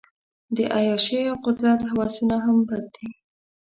[0.55, 3.09] د عیاشۍ او قدرت هوسونه هم بد دي.